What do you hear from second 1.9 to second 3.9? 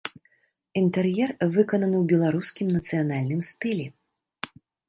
ў беларускім нацыянальным стылі.